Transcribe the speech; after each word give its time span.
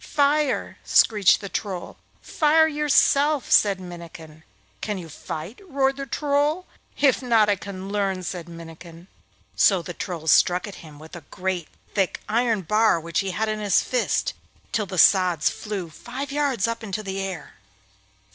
'Fire!' 0.03 0.77
screeched 0.83 1.41
the 1.41 1.47
Troll. 1.47 1.95
'Fire 2.23 2.65
yourself!' 2.67 3.51
said 3.51 3.79
Minnikin. 3.79 4.41
'Can 4.81 4.97
you 4.97 5.07
fight?' 5.07 5.61
roared 5.69 5.97
the 5.97 6.07
Troll. 6.07 6.65
'If 6.97 7.21
not, 7.21 7.49
I 7.49 7.55
can 7.55 7.87
learn,' 7.89 8.23
said 8.23 8.49
Minnikin. 8.49 9.05
So 9.55 9.83
the 9.83 9.93
Troll 9.93 10.25
struck 10.25 10.67
at 10.67 10.81
him 10.81 10.97
with 10.97 11.15
a 11.15 11.21
great 11.29 11.67
thick 11.93 12.19
iron 12.27 12.63
bar 12.63 12.99
which 12.99 13.19
he 13.19 13.29
had 13.29 13.47
in 13.47 13.59
his 13.59 13.83
fist, 13.83 14.33
till 14.71 14.87
the 14.87 14.97
sods 14.97 15.51
flew 15.51 15.91
five 15.91 16.31
yards 16.31 16.67
up 16.67 16.81
into 16.83 17.03
the 17.03 17.19
air. 17.21 17.57